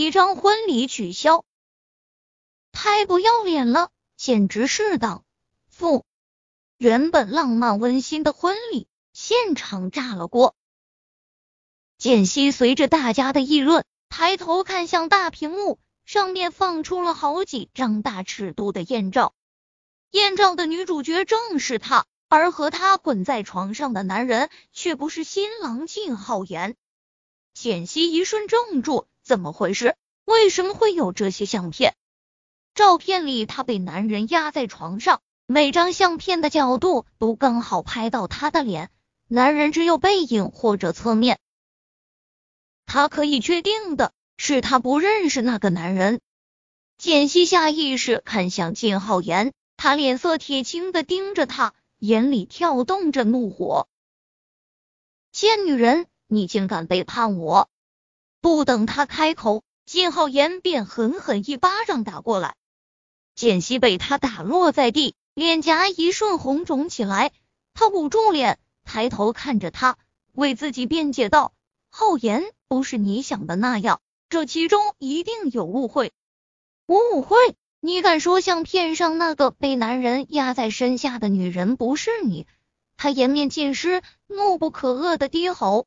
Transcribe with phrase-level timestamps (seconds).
[0.00, 1.44] 一张婚礼取消，
[2.72, 5.26] 太不要脸了，简直是荡
[5.68, 6.06] 妇！
[6.78, 10.56] 原本浪漫温馨的婚礼现场炸了锅。
[11.98, 19.34] 简溪随着大家的议论，抬头看向大屏幕，上面放出了好几张大尺度的艳照。
[20.12, 26.74] 艳照的女主角正是他，而和他滚在床上的男人却不是新郎靳浩言。
[27.52, 29.94] 简溪一瞬怔住，怎么回事？
[30.24, 31.94] 为什么会有这些相片？
[32.74, 38.90] 照片里他被男人压在床上，每张相片的角度都刚好拍到他的脸，
[39.28, 41.38] 男人只有背影或者侧面。
[42.86, 46.20] 他可以确定的是，他不认识那个男人。
[46.98, 49.52] 简溪下意识看向靳浩言。
[49.76, 53.86] 他脸色铁青的盯着他，眼里跳动着怒火。
[55.30, 57.69] 贱女人，你竟敢背叛我！
[58.40, 62.54] 不等他开口，靳浩言便狠狠一巴掌打过来。
[63.34, 67.32] 简溪被他打落在地，脸颊一瞬红肿起来。
[67.74, 69.96] 他捂住脸，抬头看着他，
[70.32, 71.52] 为自己辩解道
[71.90, 76.12] ：“浩言，不是你想的那样，这其中一定有误会。”
[76.86, 77.36] 我误会？
[77.80, 82.46] 你敢说相片上那个被男人压在身下的女人不是你？
[82.96, 85.86] 他颜面尽失，怒不可遏的低吼。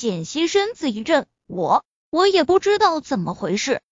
[0.00, 3.82] 简溪身子一震，我我也不知道怎么回事。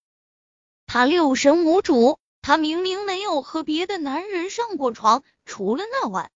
[0.87, 6.31] 他六神无主，他明明没有和别的男人上过床，除了那晚。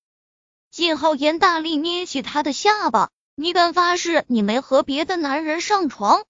[0.70, 6.24] 靳浩言大力捏起他的下巴，你敢发誓你没和别的男人上床？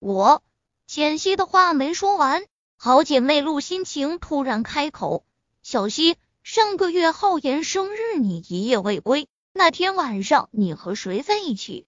[0.00, 0.42] 我
[0.88, 2.46] 简溪的话没说完。
[2.76, 5.24] 好姐妹陆心情突然开口
[5.62, 11.86] ：“小溪，上个月浩言生日你一夜未归，那天晚上你和谁在一起？”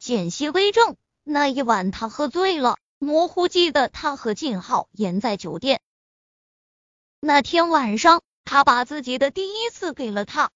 [0.00, 5.82] 简溪微怔，那一晚他喝醉了，模糊记得他和靳浩言在酒店。
[7.20, 10.50] 那天晚上，他把自己的第一次给了他。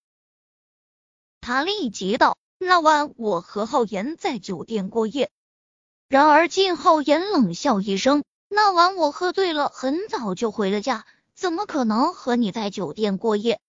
[1.43, 5.31] 他立即道：“那晚我和浩言在酒店过夜。”
[6.09, 8.25] 然而靳浩言冷笑一声。
[8.49, 11.05] 那晚我喝醉了，很早就回了家，
[11.35, 13.61] 怎么可能和你在酒店过夜？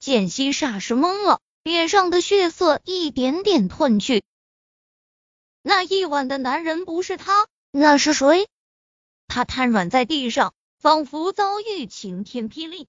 [0.00, 4.24] 简溪霎时懵了，脸上的血色一点点褪去。
[5.68, 8.46] 那一晚的男人不是他，那是谁？
[9.26, 12.86] 他瘫软在地上，仿佛遭遇晴天霹雳。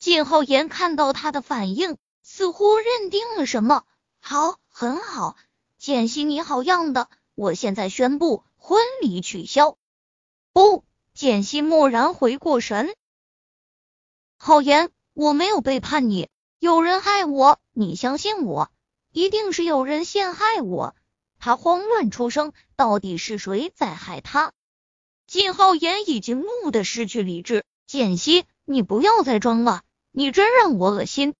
[0.00, 3.84] 靳浩言看到他的反应，似乎认定了什么。
[4.18, 5.36] 好，很好，
[5.78, 7.08] 简溪你好样的！
[7.36, 9.76] 我现在宣布婚礼取消。
[10.52, 10.82] 不，
[11.14, 12.92] 简溪蓦然回过神。
[14.36, 18.72] 浩言，我没有背叛你，有人害我，你相信我，
[19.12, 20.96] 一定是有人陷害我。
[21.44, 24.52] 他慌乱出声，到底是谁在害他？
[25.26, 27.64] 靳浩言已经怒得失去理智。
[27.84, 29.82] 简溪，你不要再装了，
[30.12, 31.34] 你真让我恶心。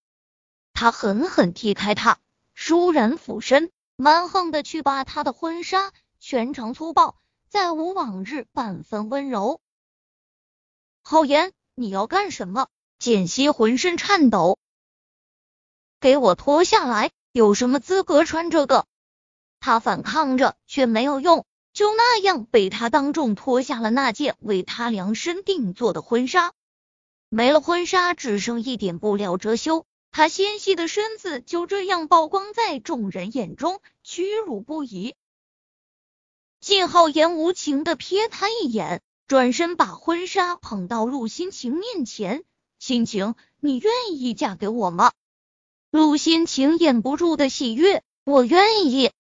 [0.73, 2.19] 他狠狠踢开他，
[2.57, 7.17] 倏然俯身，蛮横的去扒他的婚纱，全程粗暴。
[7.49, 9.61] 再无往日半分温柔。
[11.05, 12.67] 浩言，你要干什么？
[12.99, 14.59] 简溪浑身颤抖，
[16.01, 17.13] 给我脱下来！
[17.31, 18.85] 有什么资格穿这个？
[19.63, 26.53] 他反抗着，却没有用，就那样被他当众脱下了那件为他量身定做的婚纱。
[27.29, 35.15] 没了婚纱，只剩一点布料遮羞，他纤细的身子就这样曝光在众人眼中，屈辱不已。
[36.61, 42.43] 靳浩言无情的瞥他一眼，转身把婚纱捧到陆心晴面前。
[42.81, 45.13] 心晴，你愿意嫁给我吗？
[45.93, 49.13] 陆心晴掩不住的喜悦，我愿意。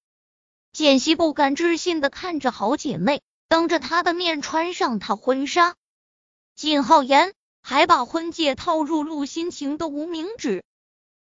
[0.72, 5.76] 简溪不敢置信的看着好姐妹，当着她的面穿上她婚纱。
[6.54, 10.64] 靳浩言还把婚戒套入陆心晴的无名指。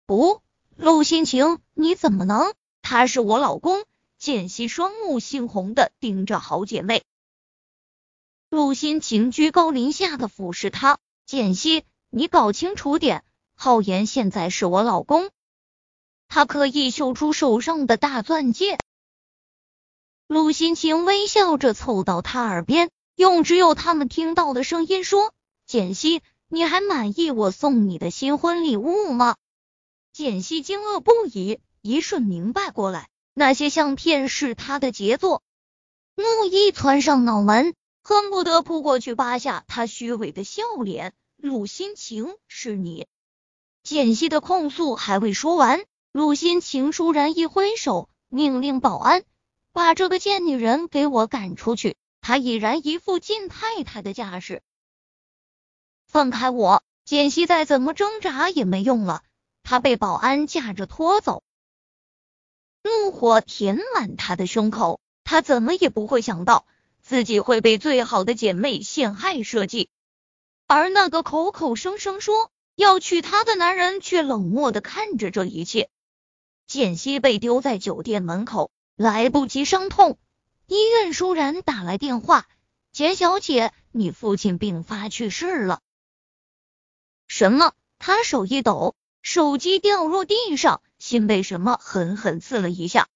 [0.05, 0.43] 不，
[0.77, 2.53] 陆心晴，你怎么能？
[2.83, 3.85] 他是我老公。
[4.19, 7.05] 简溪双目猩红的盯着好姐妹，
[8.51, 10.99] 陆心晴居高临下的俯视她。
[11.25, 13.25] 简溪，你搞清楚点，
[13.55, 15.31] 浩言现在是我老公。
[16.29, 18.79] 他刻意秀出手上的大钻戒。
[20.31, 25.33] 陆心情微笑着凑到他耳边，用只有他们听到的声音说
[25.67, 29.35] ：“简溪，你还满意我送你的新婚礼物吗？”
[30.15, 33.09] 简溪惊愕不已，一瞬明白过来。
[33.35, 35.43] 那些相片是他的杰作，
[36.15, 41.13] 怒意窜上脑门，恨不得扑过去扒下他虚伪的笑脸。
[41.39, 43.09] 陆心情，是你！
[43.83, 45.83] 简溪的控诉还未说完，
[46.13, 49.25] 陆心情倏然一挥手，命令保安
[49.73, 51.97] 把这个贱女人给我赶出去。
[52.23, 54.63] 他已然一副金太太的架势。
[56.07, 56.83] 放开我！
[57.05, 59.23] 简溪再怎么挣扎也没用了，
[59.63, 61.43] 他被保安架着拖走。
[62.83, 66.67] 怒火填满他的胸口，他怎么也不会想到
[67.03, 69.89] 自己会被最好的姐妹陷害设计，
[70.67, 75.89] 而那个口口声声说要娶她的男人却冷漠的看着这一切。
[76.67, 78.71] 简溪被丢在酒店门口，
[79.01, 80.19] 来不及伤痛。
[80.67, 82.47] 医院舒然打来电话
[82.93, 85.81] ：“简小姐，你父亲病发去世了。”
[87.27, 87.73] 什么？
[87.99, 93.09] 他手一抖，手机掉落地上，心被什么狠狠刺了一下。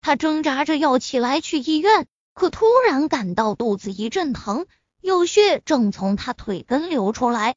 [0.00, 4.68] 他挣扎着要起来去医院，可突然感到肚子一阵疼，
[5.00, 7.56] 有血正从他腿根流出来。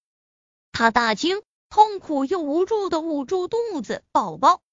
[0.72, 4.64] 他大惊，痛苦又无助的捂住肚子：“宝宝，